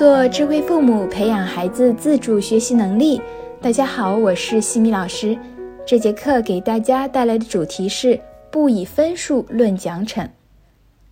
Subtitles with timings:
[0.00, 3.20] 做智慧父母，培养孩子自主学习能力。
[3.60, 5.38] 大家好，我是西米老师。
[5.86, 8.18] 这节课给大家带来的主题是
[8.50, 10.26] 不以分数论奖惩。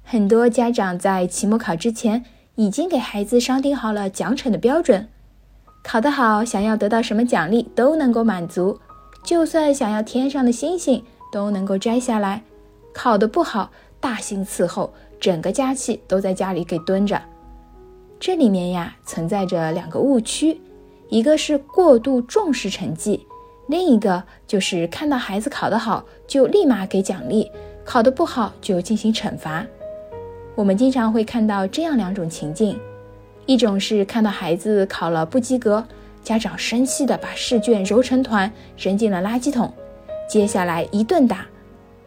[0.02, 2.24] 很多家长在期末考之前
[2.54, 5.06] 已经给孩子商定好了奖惩的标准，
[5.84, 8.80] 考得好，想要得到什么奖励都能够满足，
[9.22, 12.40] 就算想要天上的星星都能够摘下来；
[12.94, 13.70] 考得不好，
[14.00, 17.20] 大刑伺候，整个假期都在家里给蹲着。
[18.20, 20.60] 这里面呀存在着两个误区，
[21.08, 23.24] 一个是过度重视成绩，
[23.68, 27.50] 另一个就是看到孩子考得好就立马给奖励，
[27.84, 29.64] 考得不好就进行惩罚。
[30.56, 32.78] 我们经常会看到这样两种情境：
[33.46, 35.82] 一种是看到孩子考了不及格，
[36.24, 39.72] 家长生气的把试卷揉成团扔进了垃圾桶，
[40.28, 41.36] 接下来一顿打；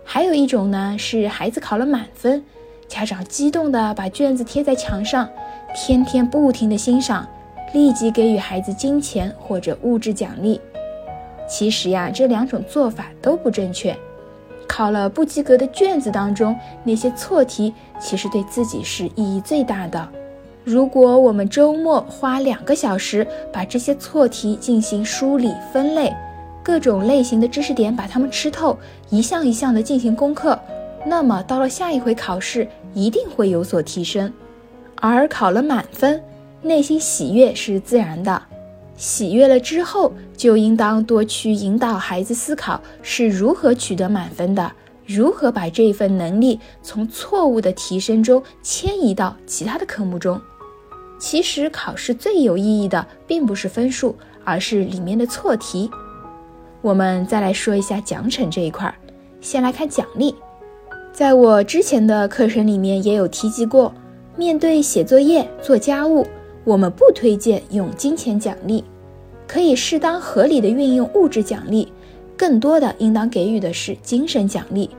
[0.03, 2.43] 还有一种呢是孩子考了满分，
[2.89, 5.29] 家长激动的把卷子贴在墙上。
[5.73, 7.27] 天天不停的欣赏，
[7.73, 10.59] 立即给予孩子金钱或者物质奖励。
[11.47, 13.95] 其实呀，这两种做法都不正确。
[14.67, 20.07] 考了不及格的卷子当中，那些错题其实对自己是意义最大的。
[20.63, 26.13] 如果我们周末花两个小时把这些错题进行梳理分类，
[26.63, 28.77] 各种类型的知识点把它们吃透，
[29.09, 30.57] 一项一项的进行攻克，
[31.05, 34.31] 那么到了下一回考试一定会有所提升。
[35.01, 36.23] 而考了满分，
[36.61, 38.41] 内心喜悦是自然的。
[38.95, 44.71] 喜悦了之后，就应当多去引导孩子思考是如何取得满分的，
[45.07, 50.39] 如何把这份能力从错误的提升中迁移到其他的科目中。
[51.17, 55.89] 其实考试最有意义的并不是分数，而是里面的错题。
[56.81, 58.93] 我们再来说一下奖惩这一块儿，
[59.39, 60.35] 先来看奖励。
[61.11, 63.91] 在我之前的课程里面也有提及过。
[64.41, 66.25] 面对写作业、做家务，
[66.63, 68.83] 我们不推荐用金钱奖励，
[69.47, 71.93] 可以适当合理的运用物质奖励，
[72.35, 74.89] 更多的应当给予的是精神奖励。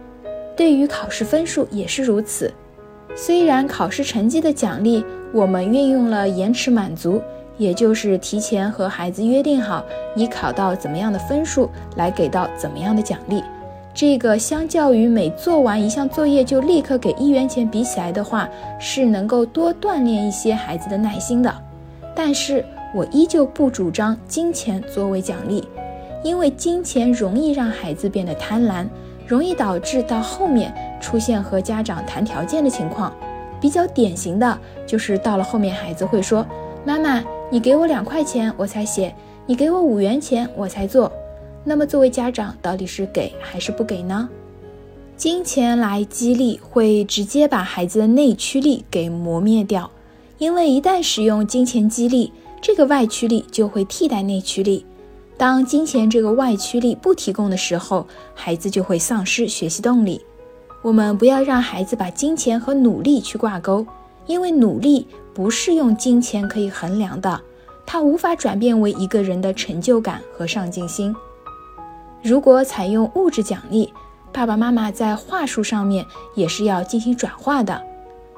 [0.57, 2.55] 对于考试分数也是如此。
[3.17, 5.05] 虽然考试成绩的奖励
[5.35, 7.21] 我们运用了延迟满足，
[7.59, 13.43] 也就是提前和孩子约定好，以考到怎么样的分数来给到怎么样的奖励。
[13.95, 18.49] 这个相较于每做完一项作业就立刻给一元钱比起来的话，
[18.79, 21.55] 是能够多锻炼一些孩子的耐心的。
[22.15, 22.65] 但是
[22.95, 25.63] 我依旧不主张金钱作为奖励，
[26.23, 28.87] 因为金钱容易让孩子变得贪婪，
[29.27, 33.13] 容易导致到后面出现和家长谈条件的情况。
[33.61, 36.45] 比较典型的就是到了后面，孩子会说
[36.85, 39.15] ：“妈妈，你给我两块钱我才写，
[39.47, 41.13] 你给我五元钱我才做。”
[41.65, 44.29] 那么，作为家长，到底是给还是不给呢？
[45.17, 49.91] 金钱来激励，会直接把孩子的内驱力给磨灭掉。
[50.39, 54.85] 因为一旦使用金钱激励，这个外驱力就会替代内驱力。
[55.37, 60.21] 当金钱这个外驱力不提供的时候，孩子就会丧失学习动力。
[60.83, 63.87] 我们不要让孩子把金钱和努力去挂钩，
[64.27, 67.41] 因为努力不是用金钱可以衡量的，
[67.87, 71.15] 它无法转变为一个人的成就感和上进心。
[72.23, 73.93] 如果采用物质奖励，
[74.33, 76.07] 爸爸妈妈在话术上面
[76.37, 77.83] 也是要进行转化的。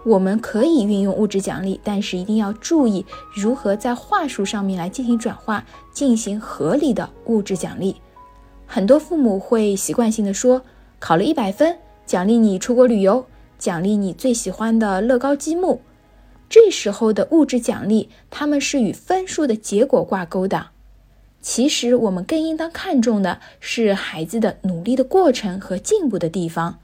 [0.04, 7.96] 我们可以运用物质奖励，但是一定要注意如何在话术上面来进行转化，进行合理的物质奖励。
[8.66, 10.62] 很多父母会习惯性的说，
[10.98, 13.26] 考了一百分，奖励你出国旅游，
[13.58, 15.82] 奖励你最喜欢的乐高积木。
[16.48, 20.68] 这时候的物质奖励，他们是与分数的结果挂钩的。
[21.47, 26.78] 其实，我们更应当看重的是孩子的努力的过程和进步的地方，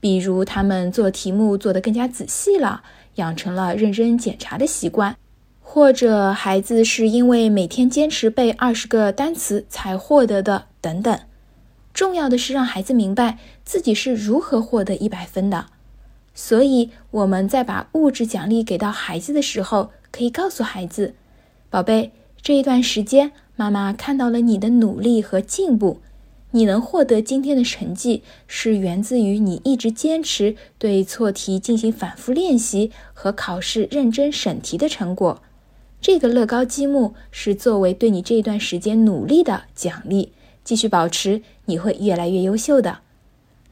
[0.00, 2.82] 比如他们做题目做得更加仔细了，
[3.14, 5.16] 养成了认真检查的习惯，
[5.62, 11.18] 或者孩子是因为每天坚持背二十个单词才获得的等等。
[11.94, 15.68] 重要的是让孩子明白自己是如何获得一百分的。
[16.34, 21.14] 所以，我们在把物质奖励给到孩子的时候，可以告诉孩子
[21.70, 22.12] ：“宝贝，
[22.42, 26.00] 这一段时间。”妈妈看到了你的努力和进步，
[26.52, 35.42] 你能获得今天的成绩，是源自于你一直坚持对错题进行反复练习和考试认真审题的成果。
[36.00, 40.32] 这个乐高积木是作为对你这段时间努力的奖励，
[40.64, 43.00] 继续保持，你会越来越优秀的。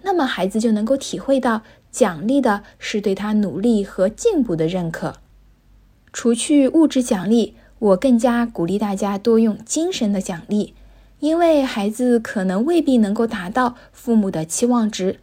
[0.03, 5.17] 那么孩子就能够体会到，奖励的是对他努力和进步的认可。
[6.12, 7.55] 除去物质奖励。
[7.81, 10.75] 我更加鼓励大家多用精神的奖励，
[11.19, 15.19] 因为孩子可能未必能够达到父母的期望值，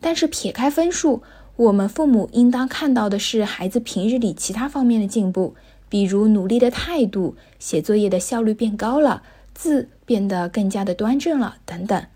[0.00, 1.22] 但是撇开分数，
[1.56, 5.54] 我们父母应当看到的是孩子平日里其他方面的进步，
[5.90, 9.22] 比如努力的态度、写作业的效率变高了、
[9.52, 12.06] 字变得更加的端正了等等，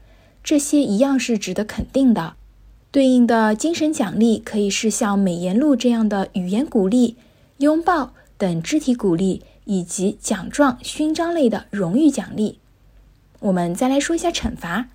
[0.42, 2.34] 这些一样是值得肯定的。
[2.90, 7.16] 对应的精神奖励可以是像美言录这样的语言鼓励、
[7.58, 12.58] 拥抱等肢体鼓励，以及奖状、勋章类的荣誉奖励。
[13.40, 14.88] 我们再来说一下惩罚。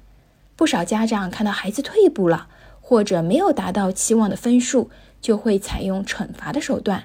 [0.55, 2.47] 不少家长看到孩子退步了，
[2.81, 4.89] 或者没有达到期望的分数，
[5.21, 7.03] 就会采用惩罚的手段。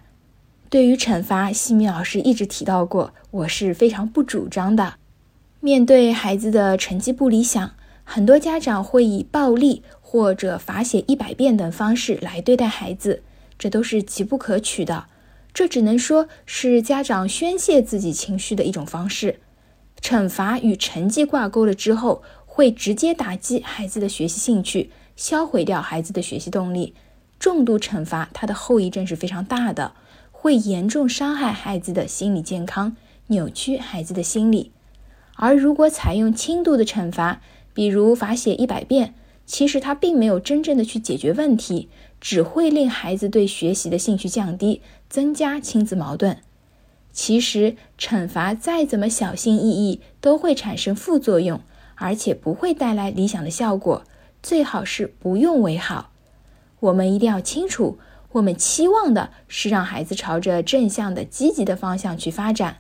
[0.71, 4.95] 对于惩罚，西米老师一直提到过，我是非常不主张的。
[5.61, 7.73] 面对孩子的成绩不理想，
[8.05, 13.23] 很多家长会以暴力或者罚写一百遍等方式来对待孩子，
[13.59, 15.05] 这都是极不可取的。
[15.55, 19.41] 这只能说是家长宣泄自己情绪的一种方式。
[20.01, 22.23] 惩罚与成绩挂钩了之后。
[22.55, 26.93] 会直接打击孩子的学习兴趣，销毁掉孩子的学习动力。
[27.39, 29.95] 重度惩罚，它的后遗症是非常大的，
[30.31, 32.95] 会严重伤害孩子的心理健康，
[33.29, 34.71] 扭曲孩子的心理。
[35.37, 37.41] 而如果采用轻度的惩罚，
[37.73, 39.15] 比如罚写一百遍，
[39.47, 41.89] 其实它并没有真正的去解决问题，
[42.23, 44.81] 只会令孩子对学习的兴趣降低，
[45.11, 46.39] 增加亲子矛盾。
[47.13, 51.61] 其实惩罚再怎么小心翼翼，都会产生副作用。
[51.97, 54.03] 而且不会带来理想的效果，
[54.43, 56.11] 最好是不用为好。
[56.81, 57.99] 我们一定要清楚，
[58.33, 62.79] 我们期望的是让孩子朝着正向的、积极的方向去发展。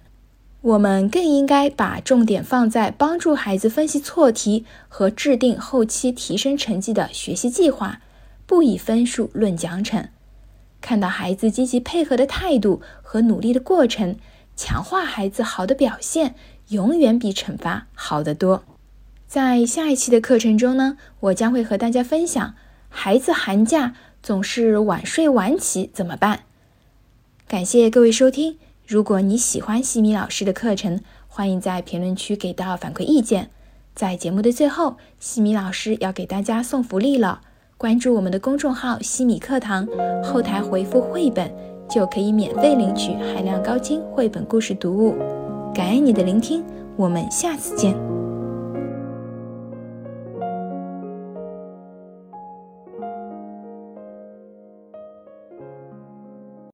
[0.62, 8.00] 我们更应该把重点放在帮助孩子分析错题和制定后期提升成绩的学习计划，
[8.46, 10.08] 不以分数论奖惩。
[10.80, 14.16] 看到孩子积极配合的态度和努力的过程，
[14.56, 16.34] 强化孩子好的表现，
[16.68, 18.64] 永远比惩罚好得多。
[19.26, 22.54] 在下一期的课程中呢，我将会和大家分享
[22.88, 26.40] 孩子寒假总是晚睡晚起怎么办。
[27.48, 33.50] 感谢各位收听，如果你喜欢西米老师的课程，欢迎在评论区给到反馈意见。
[33.94, 37.40] 在节目的最后，西米老师要给大家送福利了，
[37.82, 39.84] 关注我们的公众号“西米课堂”，
[40.22, 41.52] 后台回复“绘本”
[41.90, 45.16] 就可以免费领取海量高清绘本故事读物。
[45.74, 46.62] 感恩你的聆听，
[46.96, 47.92] 我们下次见。